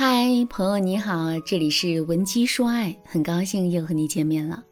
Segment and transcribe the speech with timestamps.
[0.00, 4.62] 嗨，朋友你好，这里是文姬说爱，很高兴又和你见面了。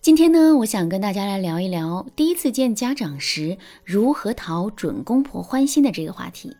[0.00, 6.56] 今天呢，我想跟大家来聊一聊第一次见家长时如何讨准公婆欢心的这个话题。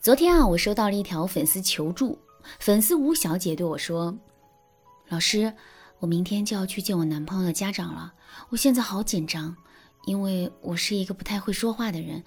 [0.00, 2.16] 昨天啊，我收到了一条粉丝求助，
[2.60, 4.16] 粉丝吴小姐对我说
[5.10, 5.52] ：“老师，
[5.98, 8.14] 我明天就要去见我男朋友的家长了，
[8.50, 9.56] 我现在好紧张，
[10.06, 12.22] 因为我是一个不太会说话的人。”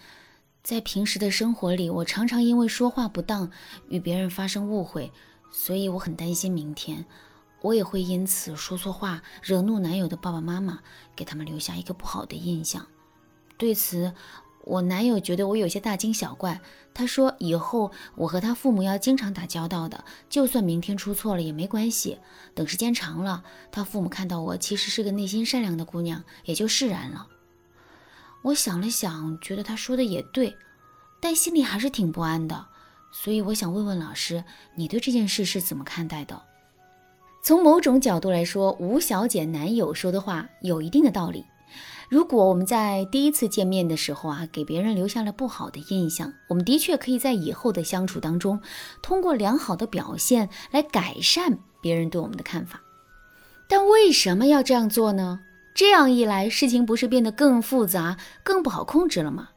[0.63, 3.51] 在平时的生活里，我常常因为说话不当
[3.89, 5.11] 与别人发生误会，
[5.51, 7.05] 所以我很担心明天
[7.61, 10.79] 我也会因此说错话，惹怒男友的爸爸妈妈，
[11.15, 12.85] 给他们留下一个不好的印象。
[13.57, 14.13] 对此，
[14.63, 16.61] 我男友觉得我有些大惊小怪。
[16.93, 22.19] 他说：“以后我和他父母要经常打交道的，就算明天出错了也没关系。
[22.53, 27.27] 等时间长了，他父母看到我其实是个内心善良的姑娘，也就释然了。”
[28.43, 30.55] 我想了想，觉得他说的也对，
[31.19, 32.67] 但心里还是挺不安的。
[33.11, 34.43] 所以我想问问老师，
[34.75, 36.41] 你对这件事是怎么看待的？
[37.43, 41.45] 从某种角度来说，吴小姐男友说的话有一定的道理。
[42.09, 48.61] 如果我们在第一次见面的时候啊，给别人留下了不好的印象，我们的确可以在以后的相处当中，
[49.01, 52.81] 通过良好的表现来改善别人对我们的看法。
[53.67, 55.39] 但为什么要这样做呢？
[55.73, 59.49] 这样一来，事情不是变得更复杂、更不好控制了吗？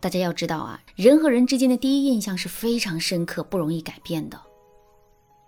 [0.00, 4.38] 大家要知道啊，人和人之间的第一印象是非常深刻、不容易改变的。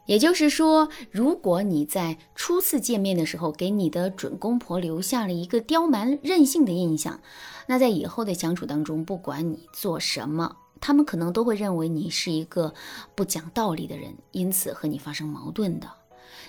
[0.07, 7.21] 也就是说，如果你在初次见面的时候给你的准公婆留下了一个刁蛮任性的印象，
[7.67, 12.73] 那在以后的相处当中，不管你做什么，他们可能都会认为你是一个
[13.17, 15.91] 不讲道理的人，因此和你发生矛盾的。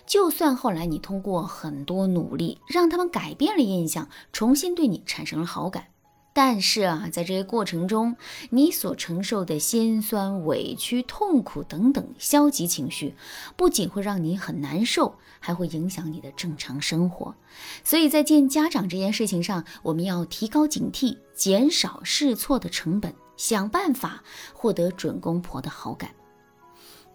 [0.06, 5.88] 就算后来你通过很多努力让他们改变了印象，重新对你产生了好感，
[6.34, 8.16] 但是啊，在这些过程中，
[8.52, 13.16] 你所承受的辛酸、委屈、痛苦等等消极情绪，
[13.56, 17.36] 不仅会让你很难受，还会影响你的正常生活。
[17.84, 24.24] 所以在见家长这件事情上，我们要提高警惕，减少试错的成本，想办法
[24.54, 26.12] 获得准公婆的好感。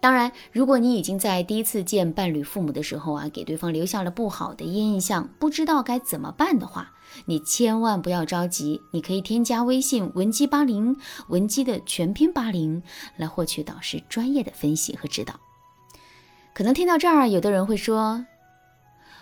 [0.03, 6.91] 当然，如果你已经在第一次见伴侣父母的时候啊，给对方留下了不好的印象，不知道该怎么办的话，
[7.23, 8.81] 你千万不要着急。
[8.91, 10.97] 你可以添加微信文姬八零，
[11.29, 12.83] 文姬的全拼八零，
[13.15, 15.35] 来获取导师专业的分析和指导。
[16.53, 18.25] 可能听到这儿，有的人会说：“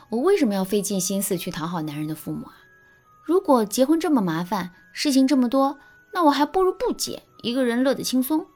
[0.09, 2.53] 我为什么要费尽心思去讨好男人的父母啊？
[3.23, 5.77] 如果结婚这么麻烦，事情这么多，
[6.11, 8.47] 那我还不如不结，一个人乐得轻松。”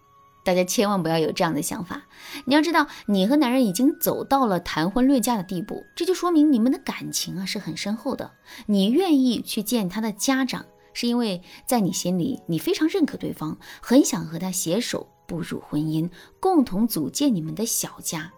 [0.45, 2.03] 大家千万不要有这样的想法。
[2.45, 8.31] 你要知道，你和男人已经走到了谈婚论嫁的地步，这就说明你们的感情啊是很深厚的。
[8.67, 10.63] 你愿意去见他的家长，
[10.93, 16.07] 是因为在你心里，你非常认可对方，很想和他携手步入婚姻，
[16.39, 18.31] 共同组建你们的小家。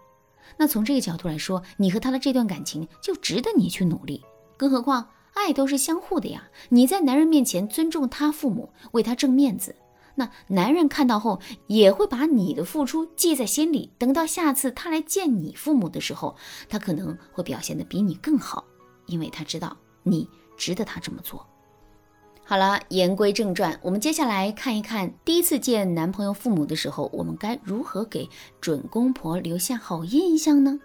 [0.56, 4.24] 那从这个角度来说，你和他的这段感情就值得你去努力。
[4.56, 6.48] 更何况，爱都是相互的呀。
[6.70, 9.76] 你在男人面前尊重他父母，为他挣面子。
[10.18, 16.34] 那男人看到后也会把你的付出记在心里，等到下次他来见你父母的时候，
[16.68, 18.64] 他可能会表现的比你更好，
[19.06, 21.46] 因为他知道你值得他这么做。
[22.44, 28.28] 好了，言归正传，我们接下来看一看第一次见男朋友父母的时候，我们该如何给
[28.60, 30.80] 准公婆留下好印象呢？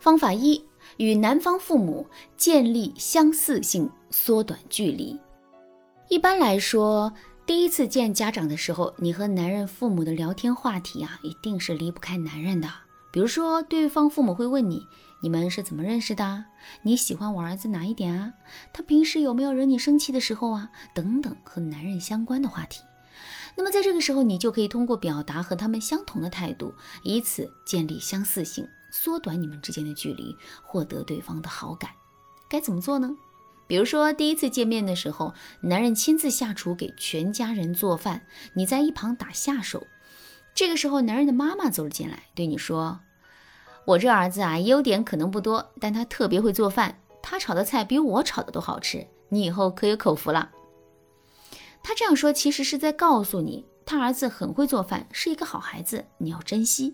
[0.00, 0.64] 方法一，
[0.96, 5.16] 与男方父母建立相似性，缩短距离。
[6.08, 7.12] 一般来说。
[7.52, 12.72] 第一次见家长的时候，你和男人父母的聊天话题啊，一定是离不开男人的。
[13.10, 14.88] 比如说，对方父母会问你，
[15.20, 16.46] 你们是怎么认识的？
[16.80, 18.32] 你喜欢我儿子哪一点啊？
[18.72, 20.70] 他平时有没有惹你生气的时候啊？
[20.94, 22.80] 等等，和男人相关的话题。
[23.54, 31.90] 那么在这个时候，你就可以通过表达和他们相同的态度，以此建立相似性，缩短你们之间的距离，获得对方的好感。
[32.48, 33.14] 该怎么做呢？
[33.72, 38.20] 比如说，第一次见面的时候，男人亲自下厨给全家人做饭，
[38.52, 39.86] 你在一旁打下手。
[40.54, 43.00] 这个时候，男人的妈妈走了进来，对你说
[43.88, 50.50] ：“我这儿子啊，优点可能不多，但他特别会做饭，他炒的菜比我炒的都好吃，你以后可有口福了。”
[51.82, 56.92] 他这样说，其实是在告诉你，他儿子很会做饭，是一个好孩子，你要珍惜。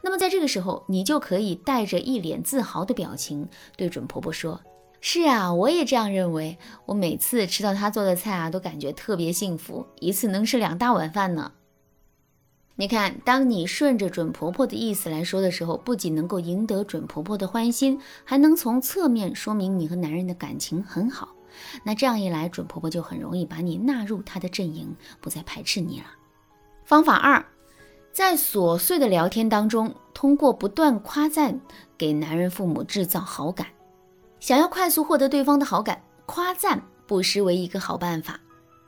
[0.00, 4.58] 那么在这个时候，你就可以带着一脸自豪的表情，对准婆婆说。
[5.06, 6.56] 是啊，我也这样认为。
[6.86, 11.52] 我每次吃到他做的菜啊，都感觉特别幸福，一次能吃两大碗饭呢。
[12.76, 21.28] 你看，当你顺着准婆婆的意思来说的时候，不仅能够赢得准婆婆的欢心，还能从侧面说明你和男人的感情很好。
[21.82, 26.06] 那这样一来，准婆婆就很容易把你纳入她的阵营，不再排斥你了。
[26.86, 27.44] 方法二，
[28.10, 31.60] 在琐碎的聊天当中，通过不断夸赞
[31.98, 33.66] 给男人父母制造好感。
[34.44, 38.38] 想要快速获得对方的好感，夸赞不失为一个好办法。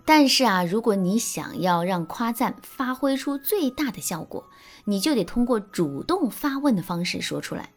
[0.05, 4.45] 但是啊，如果你想要让夸赞发挥出最大的效果，
[4.85, 7.71] 你就得通过主动发问的方式说出来。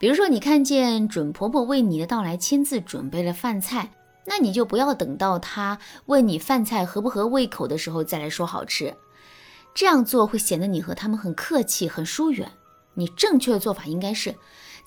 [0.00, 3.92] 比如说，你看见准婆婆为你的到来亲自准备了饭菜，
[4.26, 8.92] 那你就不要等到她问你饭菜合不合胃口的时候再来说好吃。
[9.72, 12.50] 这样做会显得你和他们很客气、很疏远。
[12.94, 14.34] 你正确的做法应该是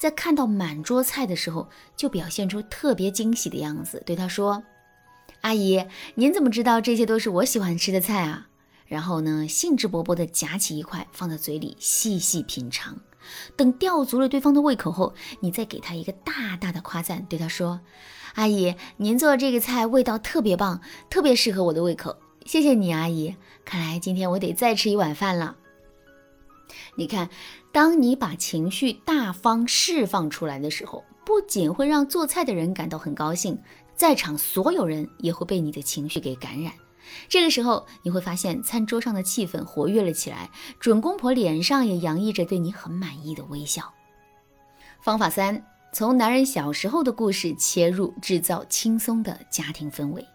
[0.01, 4.63] 在看到满桌菜的时候，就表现出特别惊喜的样子，对他说
[5.42, 8.48] ：“阿姨，您怎么知道这些都是我喜欢吃的菜啊？”
[8.89, 13.00] 然后呢，兴致勃勃地夹起一块放在嘴里细细品尝。
[13.56, 17.80] 等吊足了对方的胃口后，你再给他一个大大的夸赞，对他说
[18.33, 20.81] ：“阿姨，您做的这个菜味道特别棒，
[21.12, 22.18] 特别适合我的胃口。”
[22.48, 23.36] 谢谢你，阿姨。
[23.63, 25.57] 看来今天我得再吃一碗饭了。
[26.96, 27.30] 你看，
[27.72, 33.58] 当你把情绪大方释放出来的时候，不仅会让做菜的人感到很高兴，
[33.96, 36.74] 在场所有人也会被你的情绪给感染。
[37.28, 43.94] 这个时候，你会发现餐桌上的气氛活跃了起来，准公婆脸上也洋溢着对你很满意的微笑。
[45.02, 45.64] 方法三：
[45.94, 50.26] 从男人小时候的故事切入，制造轻松的家庭氛围。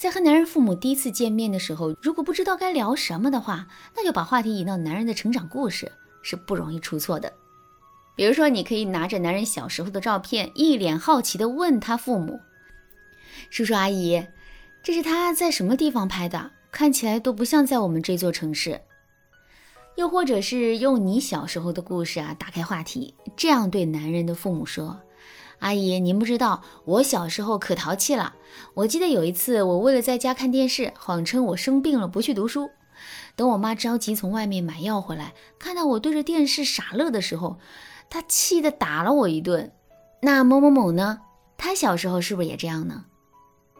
[0.00, 5.92] 在和男人父母第一次见面的时候，如果不知道该聊什么的话，那就把话题引到男人的成长故事，
[6.22, 7.30] 是不容易出错的。
[8.16, 12.40] 比如说，你可以拿着男人小时候的照片，一脸好奇地问他父母
[13.52, 14.26] ：“叔叔阿姨，
[14.82, 16.50] 这是他在什么地方拍的？
[16.72, 18.80] 看起来都不像在我们这座城市。”
[19.96, 24.98] 又或者是用你小时候的故事啊，打开话题，这样对男人的父母说。
[25.60, 28.34] 阿姨，您不知道，我小时候可淘气了。
[28.74, 32.70] 我记得有一次，我为了在家看电视，谎称我生病了，不去读书。
[33.36, 37.58] 等我妈着急从外面买药回来，看到我对着电视傻乐的时候，
[38.10, 39.72] 她气得打了我一顿。
[40.22, 41.20] 那某某某呢？
[41.56, 43.04] 他小时候是不是也这样呢？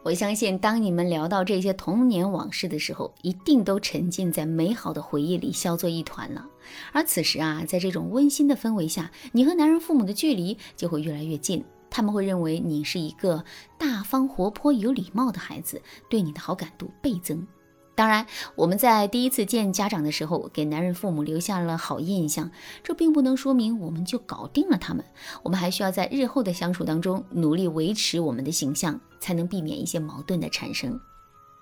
[0.03, 6.43] 我相信，当你们聊到这些童年往事的时候，一定都沉浸在美好的回忆里，笑作一团了。
[6.91, 11.63] 而此时啊，在这种温馨的氛围下，你和男人父母的距离就会越来越近。
[11.91, 13.43] 他们会认为你是一个
[13.77, 17.45] 大方、活泼、有礼貌的孩子，对你的好感度倍增。
[17.93, 22.49] 当然，我们在第一次见家长的时候，给男人父母留下了好印象，
[22.83, 25.03] 这并不能说明我们就搞定了他们。
[25.43, 30.99] 我们还需要在日后的相处当中努力维持我们的形象，才能避免一些矛盾的产生。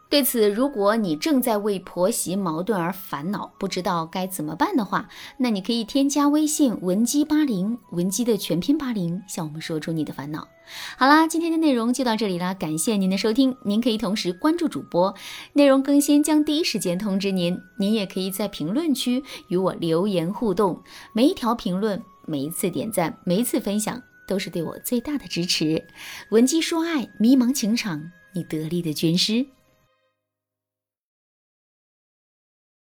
[0.10, 5.08] 对此，如果你正在为婆媳矛盾而烦恼，不知道该怎么办的话，
[5.38, 10.48] 那你可以添加微信文姬八零，文姬的全拼八零，向我们说出你的烦恼。
[10.98, 13.56] 好啦，今天的内容就到这里啦，感谢您的收听。
[13.64, 15.14] 您可以同时关注主播，
[15.54, 17.56] 内容更新将第一时间通知您。
[17.78, 20.82] 您也可以在评论区与我留言互动，
[21.14, 25.86] 每一条评论、每一次点赞、每一次分享，都是对我最大的支持。
[26.32, 29.46] 文姬说爱，迷茫情场，你得力的军师。